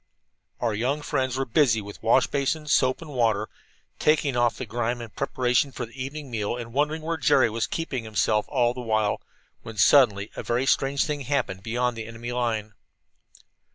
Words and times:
Our 0.59 0.73
young 0.73 1.03
friends 1.03 1.37
were 1.37 1.45
busy 1.45 1.79
with 1.79 2.01
wash 2.01 2.25
basin, 2.25 2.65
soap 2.65 3.03
and 3.03 3.11
water, 3.11 3.49
taking 3.99 4.35
off 4.35 4.57
the 4.57 4.65
grime 4.65 4.99
in 4.99 5.09
preparation 5.09 5.71
for 5.71 5.85
the 5.85 5.93
evening 6.03 6.31
meal 6.31 6.57
and 6.57 6.73
wondering 6.73 7.03
where 7.03 7.17
Jerry 7.17 7.51
was 7.51 7.67
keeping 7.67 8.03
himself 8.03 8.47
all 8.49 8.73
the 8.73 8.81
while, 8.81 9.21
when 9.61 9.77
suddenly 9.77 10.31
a 10.35 10.41
very 10.41 10.65
strange 10.65 11.05
thing 11.05 11.21
happened 11.21 11.61
beyond 11.61 11.95
the 11.95 12.07
enemy's 12.07 12.33
line. 12.33 12.73